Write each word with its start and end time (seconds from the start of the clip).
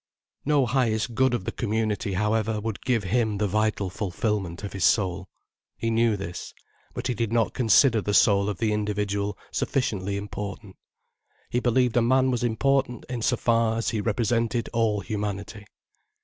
No 0.45 0.65
highest 0.65 1.13
good 1.13 1.35
of 1.35 1.45
the 1.45 1.51
community, 1.51 2.13
however, 2.13 2.59
would 2.59 2.81
give 2.83 3.03
him 3.03 3.37
the 3.37 3.45
vital 3.47 3.87
fulfilment 3.91 4.63
of 4.63 4.73
his 4.73 4.83
soul. 4.83 5.29
He 5.77 5.91
knew 5.91 6.17
this. 6.17 6.55
But 6.95 7.05
he 7.05 7.13
did 7.13 7.31
not 7.31 7.53
consider 7.53 8.01
the 8.01 8.15
soul 8.15 8.49
of 8.49 8.57
the 8.57 8.73
individual 8.73 9.37
sufficiently 9.51 10.17
important. 10.17 10.75
He 11.51 11.59
believed 11.59 11.95
a 11.97 12.01
man 12.01 12.31
was 12.31 12.43
important 12.43 13.05
in 13.09 13.21
so 13.21 13.37
far 13.37 13.77
as 13.77 13.89
he 13.91 14.01
represented 14.01 14.71
all 14.73 15.01
humanity. 15.01 15.67